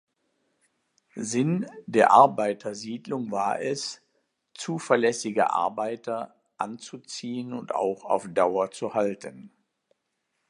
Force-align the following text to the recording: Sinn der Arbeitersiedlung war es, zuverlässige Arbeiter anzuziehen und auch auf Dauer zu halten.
Sinn 1.15 1.67
der 1.85 2.09
Arbeitersiedlung 2.09 3.29
war 3.29 3.61
es, 3.61 4.01
zuverlässige 4.55 5.51
Arbeiter 5.51 6.41
anzuziehen 6.57 7.53
und 7.53 7.75
auch 7.75 8.03
auf 8.05 8.27
Dauer 8.33 8.71
zu 8.71 8.95
halten. 8.95 9.51